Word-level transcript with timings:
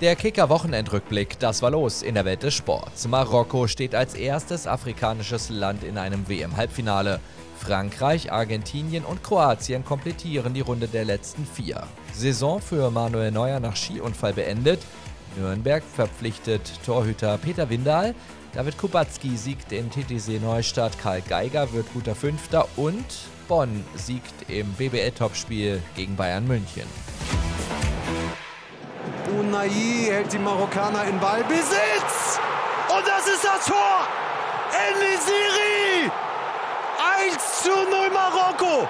Der 0.00 0.14
Kicker-Wochenendrückblick, 0.14 1.40
das 1.40 1.60
war 1.60 1.72
los 1.72 2.02
in 2.02 2.14
der 2.14 2.24
Welt 2.24 2.44
des 2.44 2.54
Sports. 2.54 3.08
Marokko 3.08 3.66
steht 3.66 3.96
als 3.96 4.14
erstes 4.14 4.68
afrikanisches 4.68 5.48
Land 5.48 5.82
in 5.82 5.98
einem 5.98 6.28
WM-Halbfinale. 6.28 7.18
Frankreich, 7.58 8.30
Argentinien 8.30 9.04
und 9.04 9.24
Kroatien 9.24 9.84
komplettieren 9.84 10.54
die 10.54 10.60
Runde 10.60 10.86
der 10.86 11.04
letzten 11.04 11.44
vier. 11.44 11.82
Saison 12.14 12.60
für 12.60 12.92
Manuel 12.92 13.32
Neuer 13.32 13.58
nach 13.58 13.74
Skiunfall 13.74 14.34
beendet. 14.34 14.78
Nürnberg 15.36 15.82
verpflichtet 15.82 16.62
Torhüter 16.86 17.36
Peter 17.36 17.68
Windahl. 17.68 18.14
David 18.54 18.78
Kubacki 18.78 19.36
siegt 19.36 19.72
in 19.72 19.90
TTC 19.90 20.40
Neustadt. 20.40 20.96
Karl 21.00 21.22
Geiger 21.22 21.72
wird 21.72 21.92
guter 21.92 22.14
Fünfter. 22.14 22.68
Und 22.76 23.04
Bonn 23.48 23.84
siegt 23.96 24.48
im 24.48 24.72
BBL-Topspiel 24.74 25.82
gegen 25.96 26.14
Bayern 26.14 26.46
München. 26.46 26.86
Unai 29.38 29.68
hält 29.68 30.32
die 30.32 30.38
Marokkaner 30.38 31.04
in 31.04 31.20
Ballbesitz. 31.20 32.40
Und 32.88 33.06
das 33.06 33.28
ist 33.28 33.44
das 33.44 33.66
Tor. 33.66 34.06
Elisiri. 34.88 36.10
1 37.30 37.62
zu 37.62 37.68
0 37.68 38.10
Marokko. 38.12 38.88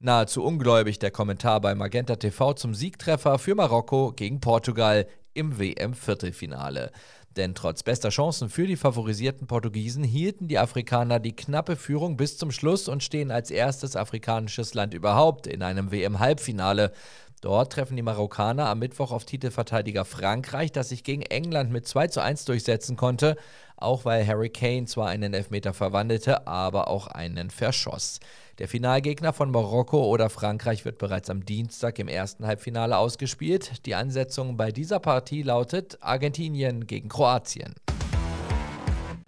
Nahezu 0.00 0.42
ungläubig 0.42 1.00
der 1.00 1.10
Kommentar 1.10 1.60
bei 1.60 1.74
Magenta 1.74 2.16
TV 2.16 2.54
zum 2.54 2.74
Siegtreffer 2.74 3.38
für 3.38 3.54
Marokko 3.54 4.12
gegen 4.12 4.40
Portugal 4.40 5.06
im 5.34 5.58
WM-Viertelfinale. 5.58 6.90
Denn 7.36 7.54
trotz 7.54 7.82
bester 7.82 8.10
Chancen 8.10 8.48
für 8.48 8.66
die 8.66 8.76
favorisierten 8.76 9.46
Portugiesen 9.46 10.04
hielten 10.04 10.48
die 10.48 10.58
Afrikaner 10.58 11.18
die 11.18 11.34
knappe 11.34 11.76
Führung 11.76 12.16
bis 12.16 12.38
zum 12.38 12.52
Schluss 12.52 12.88
und 12.88 13.02
stehen 13.02 13.30
als 13.30 13.50
erstes 13.50 13.96
afrikanisches 13.96 14.72
Land 14.72 14.94
überhaupt 14.94 15.46
in 15.46 15.62
einem 15.62 15.90
WM-Halbfinale. 15.90 16.92
Dort 17.44 17.74
treffen 17.74 17.94
die 17.94 18.02
Marokkaner 18.02 18.70
am 18.70 18.78
Mittwoch 18.78 19.12
auf 19.12 19.26
Titelverteidiger 19.26 20.06
Frankreich, 20.06 20.72
das 20.72 20.88
sich 20.88 21.04
gegen 21.04 21.20
England 21.20 21.70
mit 21.70 21.86
2 21.86 22.06
zu 22.06 22.22
1 22.22 22.46
durchsetzen 22.46 22.96
konnte, 22.96 23.36
auch 23.76 24.06
weil 24.06 24.26
Harry 24.26 24.48
Kane 24.48 24.86
zwar 24.86 25.08
einen 25.08 25.34
Elfmeter 25.34 25.74
verwandelte, 25.74 26.46
aber 26.46 26.88
auch 26.88 27.06
einen 27.06 27.50
verschoss. 27.50 28.20
Der 28.58 28.66
Finalgegner 28.66 29.34
von 29.34 29.50
Marokko 29.50 30.06
oder 30.06 30.30
Frankreich 30.30 30.86
wird 30.86 30.96
bereits 30.96 31.28
am 31.28 31.44
Dienstag 31.44 31.98
im 31.98 32.08
ersten 32.08 32.46
Halbfinale 32.46 32.96
ausgespielt. 32.96 33.84
Die 33.84 33.94
Ansetzung 33.94 34.56
bei 34.56 34.72
dieser 34.72 34.98
Partie 34.98 35.42
lautet 35.42 35.98
Argentinien 36.00 36.86
gegen 36.86 37.10
Kroatien. 37.10 37.74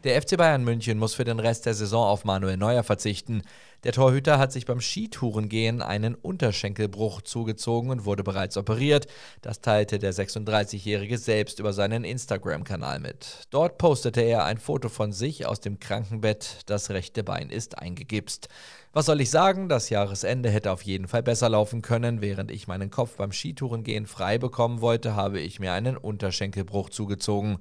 Der 0.07 0.23
FC 0.23 0.37
Bayern 0.37 0.62
München 0.62 0.99
muss 0.99 1.15
für 1.15 1.25
den 1.25 1.41
Rest 1.41 1.67
der 1.67 1.75
Saison 1.75 2.07
auf 2.07 2.25
Manuel 2.25 2.57
Neuer 2.57 2.85
verzichten. 2.85 3.43
Der 3.83 3.91
Torhüter 3.91 4.39
hat 4.39 4.53
sich 4.53 4.65
beim 4.65 4.81
Skitourengehen 4.81 5.83
einen 5.83 6.15
Unterschenkelbruch 6.15 7.23
zugezogen 7.23 7.91
und 7.91 8.05
wurde 8.05 8.23
bereits 8.23 8.57
operiert. 8.57 9.09
Das 9.43 9.62
teilte 9.62 9.99
der 9.99 10.15
36-Jährige 10.15 11.19
selbst 11.19 11.59
über 11.59 11.73
seinen 11.73 12.05
Instagram-Kanal 12.05 13.01
mit. 13.01 13.49
Dort 13.51 13.79
postete 13.79 14.21
er 14.21 14.45
ein 14.45 14.59
Foto 14.59 14.89
von 14.89 15.11
sich 15.11 15.45
aus 15.45 15.59
dem 15.59 15.81
Krankenbett. 15.81 16.61
Das 16.67 16.91
rechte 16.91 17.25
Bein 17.25 17.51
ist 17.51 17.77
eingegipst. 17.77 18.49
Was 18.93 19.07
soll 19.07 19.21
ich 19.21 19.31
sagen? 19.31 19.69
Das 19.69 19.91
Jahresende 19.91 20.51
hätte 20.51 20.71
auf 20.71 20.83
jeden 20.83 21.09
Fall 21.09 21.25
besser 21.25 21.49
laufen 21.49 21.83
können. 21.83 22.21
Während 22.21 22.53
ich 22.53 22.69
meinen 22.69 22.91
Kopf 22.91 23.17
beim 23.17 23.33
Skitourengehen 23.33 24.07
frei 24.07 24.39
bekommen 24.39 24.81
wollte, 24.81 25.17
habe 25.17 25.41
ich 25.41 25.59
mir 25.59 25.73
einen 25.73 25.97
Unterschenkelbruch 25.97 26.91
zugezogen. 26.91 27.59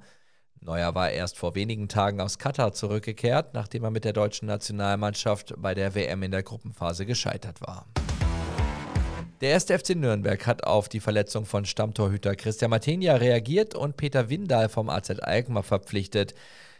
Neuer 0.60 0.94
war 0.94 1.10
erst 1.10 1.38
vor 1.38 1.54
wenigen 1.54 1.88
Tagen 1.88 2.20
aus 2.20 2.38
Katar 2.38 2.72
zurückgekehrt, 2.72 3.54
nachdem 3.54 3.84
er 3.84 3.90
mit 3.90 4.04
der 4.04 4.12
deutschen 4.12 4.46
Nationalmannschaft 4.46 5.54
bei 5.58 5.74
der 5.74 5.94
WM 5.94 6.22
in 6.22 6.30
der 6.30 6.42
Gruppenphase 6.42 7.06
gescheitert 7.06 7.60
war. 7.60 7.86
Der 9.42 9.50
erste 9.50 9.78
FC 9.78 9.90
Nürnberg 9.94 10.46
hat 10.46 10.64
auf 10.64 10.88
die 10.88 11.00
Verletzung 11.00 11.44
von 11.44 11.66
Stammtorhüter 11.66 12.34
Christian 12.36 12.70
Martinia 12.70 13.16
reagiert 13.16 13.74
und 13.74 13.98
Peter 13.98 14.30
Windahl 14.30 14.70
vom 14.70 14.88
AZ 14.88 15.10
Alkmaar 15.10 15.62
verpflichtet. 15.62 16.34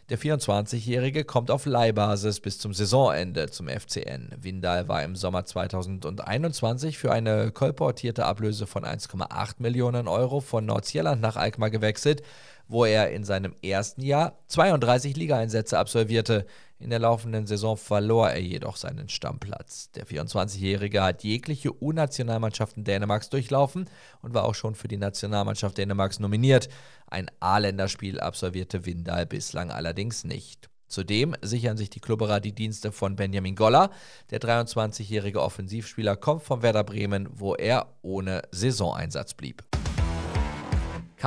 Der 0.09 0.17
24-Jährige 0.17 1.25
kommt 1.25 1.51
auf 1.51 1.65
Leihbasis 1.65 2.39
bis 2.39 2.59
zum 2.59 2.73
Saisonende 2.73 3.49
zum 3.49 3.67
FCN. 3.67 4.31
Windahl 4.39 4.87
war 4.87 5.03
im 5.03 5.17
Sommer 5.17 5.43
2021 5.43 6.97
für 6.97 7.11
eine 7.11 7.51
kolportierte 7.51 8.25
Ablöse 8.25 8.67
von 8.67 8.85
1,8 8.85 9.55
Millionen 9.59 10.07
Euro 10.07 10.39
von 10.39 10.65
Nordsjælland 10.65 11.21
nach 11.21 11.35
Alkmaar 11.35 11.69
gewechselt 11.71 12.23
wo 12.67 12.85
er 12.85 13.11
in 13.11 13.23
seinem 13.23 13.53
ersten 13.61 14.01
Jahr 14.01 14.37
32 14.47 15.15
Ligaeinsätze 15.15 15.77
absolvierte. 15.77 16.45
In 16.79 16.91
der 16.91 16.99
laufenden 16.99 17.47
Saison 17.47 17.75
verlor 17.75 18.29
er 18.29 18.41
jedoch 18.41 18.75
seinen 18.75 19.09
Stammplatz. 19.09 19.91
Der 19.91 20.05
24-Jährige 20.05 21.01
hat 21.01 21.23
jegliche 21.23 21.71
U-Nationalmannschaften 21.81 22.83
Dänemarks 22.83 23.29
durchlaufen 23.29 23.89
und 24.21 24.35
war 24.35 24.43
auch 24.43 24.53
schon 24.53 24.75
für 24.75 24.87
die 24.87 24.97
Nationalmannschaft 24.97 25.77
Dänemarks 25.77 26.19
nominiert. 26.19 26.69
Ein 27.07 27.31
A-Länderspiel 27.39 28.19
absolvierte 28.19 28.85
Windal 28.85 29.25
bislang 29.25 29.71
allerdings 29.71 30.23
nicht. 30.23 30.69
Zudem 30.87 31.35
sichern 31.41 31.77
sich 31.77 31.89
die 31.89 31.99
Klubberer 31.99 32.39
die 32.39 32.53
Dienste 32.53 32.91
von 32.91 33.15
Benjamin 33.15 33.55
Goller. 33.55 33.89
Der 34.29 34.39
23-jährige 34.39 35.41
Offensivspieler 35.41 36.15
kommt 36.15 36.43
von 36.43 36.61
Werder 36.61 36.83
Bremen, 36.83 37.27
wo 37.31 37.55
er 37.55 37.87
ohne 38.01 38.43
Saisoneinsatz 38.51 39.33
blieb. 39.33 39.66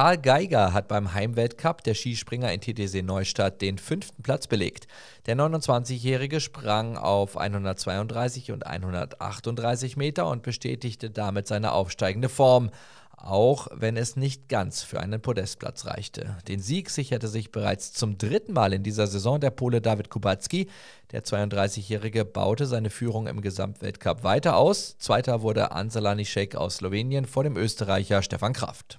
Karl 0.00 0.16
Geiger 0.16 0.72
hat 0.72 0.88
beim 0.88 1.12
Heimweltcup 1.12 1.84
der 1.84 1.92
Skispringer 1.92 2.50
in 2.50 2.62
TTC 2.62 3.02
Neustadt 3.04 3.60
den 3.60 3.76
fünften 3.76 4.22
Platz 4.22 4.46
belegt. 4.46 4.86
Der 5.26 5.36
29-Jährige 5.36 6.40
sprang 6.40 6.96
auf 6.96 7.36
132 7.36 8.50
und 8.50 8.66
138 8.66 9.98
Meter 9.98 10.26
und 10.26 10.42
bestätigte 10.42 11.10
damit 11.10 11.46
seine 11.46 11.72
aufsteigende 11.72 12.30
Form, 12.30 12.70
auch 13.18 13.68
wenn 13.74 13.98
es 13.98 14.16
nicht 14.16 14.48
ganz 14.48 14.82
für 14.82 15.00
einen 15.00 15.20
Podestplatz 15.20 15.84
reichte. 15.84 16.38
Den 16.48 16.62
Sieg 16.62 16.88
sicherte 16.88 17.28
sich 17.28 17.52
bereits 17.52 17.92
zum 17.92 18.16
dritten 18.16 18.54
Mal 18.54 18.72
in 18.72 18.82
dieser 18.82 19.06
Saison 19.06 19.38
der 19.38 19.50
Pole 19.50 19.82
David 19.82 20.08
Kubacki. 20.08 20.70
Der 21.12 21.24
32-Jährige 21.24 22.24
baute 22.24 22.64
seine 22.64 22.88
Führung 22.88 23.26
im 23.26 23.42
Gesamtweltcup 23.42 24.24
weiter 24.24 24.56
aus. 24.56 24.96
Zweiter 24.96 25.42
wurde 25.42 25.72
Ansalani 25.72 26.24
Sheikh 26.24 26.56
aus 26.56 26.76
Slowenien 26.76 27.26
vor 27.26 27.44
dem 27.44 27.58
Österreicher 27.58 28.22
Stefan 28.22 28.54
Kraft. 28.54 28.98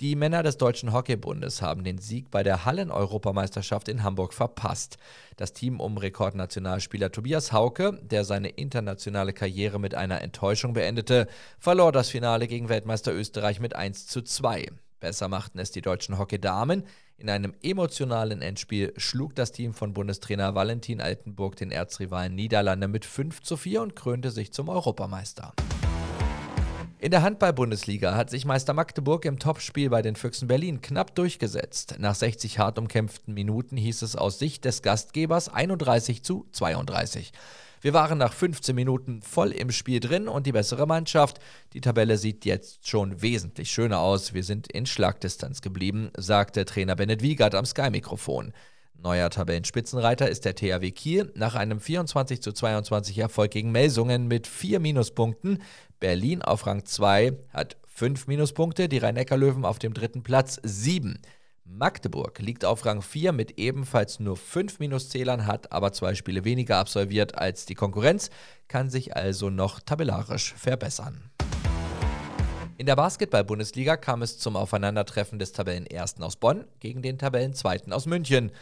Die 0.00 0.14
Männer 0.14 0.44
des 0.44 0.58
Deutschen 0.58 0.92
Hockeybundes 0.92 1.60
haben 1.60 1.82
den 1.82 1.98
Sieg 1.98 2.30
bei 2.30 2.44
der 2.44 2.64
Hallen-Europameisterschaft 2.64 3.88
in 3.88 4.04
Hamburg 4.04 4.32
verpasst. 4.32 4.96
Das 5.36 5.54
Team 5.54 5.80
um 5.80 5.98
Rekordnationalspieler 5.98 7.10
Tobias 7.10 7.52
Hauke, 7.52 7.98
der 8.02 8.24
seine 8.24 8.50
internationale 8.50 9.32
Karriere 9.32 9.80
mit 9.80 9.96
einer 9.96 10.22
Enttäuschung 10.22 10.72
beendete, 10.72 11.26
verlor 11.58 11.90
das 11.90 12.10
Finale 12.10 12.46
gegen 12.46 12.68
Weltmeister 12.68 13.12
Österreich 13.12 13.58
mit 13.58 13.74
1 13.74 14.06
zu 14.06 14.22
2. 14.22 14.68
Besser 15.00 15.26
machten 15.26 15.58
es 15.58 15.72
die 15.72 15.82
deutschen 15.82 16.16
Hockeydamen. 16.16 16.84
In 17.16 17.28
einem 17.28 17.54
emotionalen 17.60 18.40
Endspiel 18.40 18.92
schlug 18.98 19.34
das 19.34 19.50
Team 19.50 19.74
von 19.74 19.94
Bundestrainer 19.94 20.54
Valentin 20.54 21.00
Altenburg 21.00 21.56
den 21.56 21.72
Erzrivalen 21.72 22.36
Niederlande 22.36 22.86
mit 22.86 23.04
5 23.04 23.42
zu 23.42 23.56
4 23.56 23.82
und 23.82 23.96
krönte 23.96 24.30
sich 24.30 24.52
zum 24.52 24.68
Europameister. 24.68 25.54
In 27.00 27.12
der 27.12 27.22
Handball-Bundesliga 27.22 28.16
hat 28.16 28.28
sich 28.28 28.44
Meister 28.44 28.74
Magdeburg 28.74 29.24
im 29.24 29.38
Topspiel 29.38 29.88
bei 29.88 30.02
den 30.02 30.16
Füchsen 30.16 30.48
Berlin 30.48 30.82
knapp 30.82 31.14
durchgesetzt. 31.14 31.94
Nach 32.00 32.16
60 32.16 32.58
hart 32.58 32.76
umkämpften 32.76 33.34
Minuten 33.34 33.76
hieß 33.76 34.02
es 34.02 34.16
aus 34.16 34.40
Sicht 34.40 34.64
des 34.64 34.82
Gastgebers 34.82 35.48
31 35.48 36.24
zu 36.24 36.48
32. 36.50 37.32
Wir 37.80 37.92
waren 37.92 38.18
nach 38.18 38.32
15 38.32 38.74
Minuten 38.74 39.22
voll 39.22 39.52
im 39.52 39.70
Spiel 39.70 40.00
drin 40.00 40.26
und 40.26 40.48
die 40.48 40.52
bessere 40.52 40.88
Mannschaft. 40.88 41.38
Die 41.72 41.80
Tabelle 41.80 42.18
sieht 42.18 42.44
jetzt 42.44 42.88
schon 42.88 43.22
wesentlich 43.22 43.70
schöner 43.70 44.00
aus. 44.00 44.34
Wir 44.34 44.42
sind 44.42 44.66
in 44.72 44.84
Schlagdistanz 44.84 45.60
geblieben, 45.60 46.10
sagte 46.16 46.64
Trainer 46.64 46.96
Bennett 46.96 47.22
Wiegert 47.22 47.54
am 47.54 47.64
Sky-Mikrofon. 47.64 48.52
Neuer 49.00 49.30
Tabellenspitzenreiter 49.30 50.28
ist 50.28 50.44
der 50.44 50.56
THW 50.56 50.90
Kiel 50.90 51.30
nach 51.36 51.54
einem 51.54 51.78
24 51.78 52.42
zu 52.42 52.50
22 52.50 53.16
Erfolg 53.18 53.52
gegen 53.52 53.70
Melsungen 53.70 54.26
mit 54.26 54.48
vier 54.48 54.80
Minuspunkten. 54.80 55.62
Berlin 56.00 56.42
auf 56.42 56.66
Rang 56.66 56.84
2 56.84 57.32
hat 57.52 57.76
fünf 57.86 58.26
Minuspunkte, 58.26 58.88
die 58.88 58.98
Rhein-Neckar-Löwen 58.98 59.64
auf 59.64 59.78
dem 59.78 59.94
dritten 59.94 60.24
Platz 60.24 60.58
sieben. 60.64 61.20
Magdeburg 61.64 62.40
liegt 62.40 62.64
auf 62.64 62.84
Rang 62.86 63.00
4 63.00 63.30
mit 63.30 63.60
ebenfalls 63.60 64.18
nur 64.18 64.36
5 64.36 64.80
Minuszählern, 64.80 65.46
hat 65.46 65.70
aber 65.70 65.92
zwei 65.92 66.16
Spiele 66.16 66.44
weniger 66.44 66.78
absolviert 66.78 67.38
als 67.38 67.66
die 67.66 67.74
Konkurrenz, 67.74 68.30
kann 68.66 68.90
sich 68.90 69.14
also 69.14 69.48
noch 69.48 69.78
tabellarisch 69.78 70.54
verbessern. 70.54 71.30
In 72.78 72.86
der 72.86 72.96
Basketball-Bundesliga 72.96 73.96
kam 73.96 74.22
es 74.22 74.38
zum 74.38 74.56
Aufeinandertreffen 74.56 75.38
des 75.38 75.52
Tabellenersten 75.52 76.22
aus 76.24 76.36
Bonn 76.36 76.64
gegen 76.78 77.02
den 77.02 77.18
Tabellenzweiten 77.18 77.92
aus 77.92 78.06
München. 78.06 78.52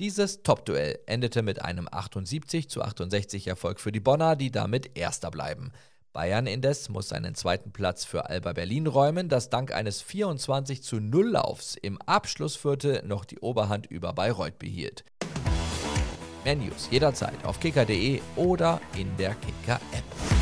Dieses 0.00 0.42
Top-Duell 0.42 0.98
endete 1.06 1.42
mit 1.42 1.62
einem 1.62 1.86
78 1.88 2.68
zu 2.68 2.82
68 2.82 3.46
Erfolg 3.46 3.78
für 3.78 3.92
die 3.92 4.00
Bonner, 4.00 4.34
die 4.34 4.50
damit 4.50 4.98
Erster 4.98 5.30
bleiben. 5.30 5.70
Bayern 6.12 6.48
indes 6.48 6.88
muss 6.88 7.10
seinen 7.10 7.36
zweiten 7.36 7.72
Platz 7.72 8.04
für 8.04 8.28
Alba 8.28 8.54
Berlin 8.54 8.88
räumen, 8.88 9.28
das 9.28 9.50
dank 9.50 9.72
eines 9.72 10.02
24 10.02 10.82
zu 10.82 10.96
0 10.96 11.30
Laufs 11.30 11.76
im 11.76 12.02
Abschlussviertel 12.02 13.04
noch 13.06 13.24
die 13.24 13.38
Oberhand 13.38 13.86
über 13.86 14.12
Bayreuth 14.12 14.58
behielt. 14.58 15.04
Mehr 16.44 16.56
News 16.56 16.88
jederzeit 16.90 17.44
auf 17.44 17.60
kicker.de 17.60 18.20
oder 18.34 18.80
in 18.96 19.16
der 19.16 19.36
Kicker-App. 19.36 20.33